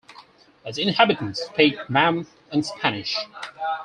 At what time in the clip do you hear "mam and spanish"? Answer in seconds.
1.87-3.15